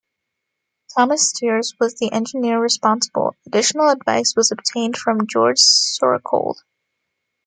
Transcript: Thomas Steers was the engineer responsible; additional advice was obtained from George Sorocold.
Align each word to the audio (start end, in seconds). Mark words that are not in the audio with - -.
Thomas 0.97 1.29
Steers 1.29 1.75
was 1.79 1.93
the 1.99 2.11
engineer 2.11 2.59
responsible; 2.59 3.35
additional 3.45 3.89
advice 3.89 4.33
was 4.35 4.51
obtained 4.51 4.97
from 4.97 5.27
George 5.27 5.59
Sorocold. 5.59 6.55